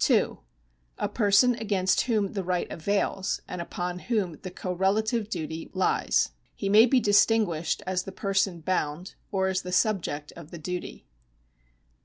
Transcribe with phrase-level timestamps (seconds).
[0.00, 0.40] (2)
[0.98, 6.30] A ijerson against whom the right avails, and upon whom the correlative duty lies.
[6.56, 11.06] He may be distinguished as the person bound, or as the subject of the duty.